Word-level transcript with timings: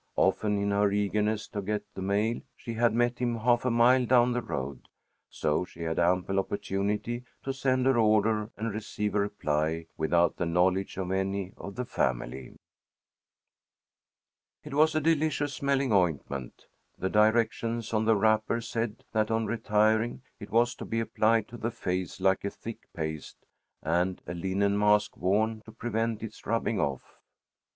Often 0.15 0.57
in 0.57 0.71
her 0.71 0.91
eagerness 0.91 1.47
to 1.49 1.61
get 1.61 1.83
the 1.93 2.01
mail 2.01 2.41
she 2.55 2.73
had 2.73 2.95
met 2.95 3.19
him 3.19 3.37
half 3.37 3.65
a 3.65 3.69
mile 3.69 4.03
down 4.07 4.31
the 4.31 4.41
road. 4.41 4.87
So 5.29 5.63
she 5.63 5.81
had 5.83 5.99
ample 5.99 6.39
opportunity 6.39 7.23
to 7.43 7.53
send 7.53 7.85
her 7.85 7.99
order 7.99 8.49
and 8.57 8.73
receive 8.73 9.13
a 9.13 9.19
reply 9.19 9.85
without 9.97 10.37
the 10.37 10.47
knowledge 10.47 10.97
of 10.97 11.11
any 11.11 11.53
of 11.55 11.75
the 11.75 11.85
family. 11.85 12.55
It 14.63 14.73
was 14.73 14.95
a 14.95 15.01
delicious 15.01 15.53
smelling 15.53 15.93
ointment. 15.93 16.65
The 16.97 17.07
directions 17.11 17.93
on 17.93 18.05
the 18.05 18.15
wrapper 18.15 18.59
said 18.59 19.03
that 19.11 19.29
on 19.29 19.45
retiring, 19.45 20.23
it 20.39 20.49
was 20.49 20.73
to 20.77 20.85
be 20.85 20.99
applied 20.99 21.47
to 21.49 21.57
the 21.57 21.69
face 21.69 22.19
like 22.19 22.43
a 22.43 22.49
thick 22.49 22.91
paste, 22.95 23.37
and 23.83 24.19
a 24.25 24.33
linen 24.33 24.79
mask 24.79 25.15
worn 25.15 25.61
to 25.65 25.71
prevent 25.71 26.23
its 26.23 26.47
rubbing 26.47 26.79
off. 26.79 27.19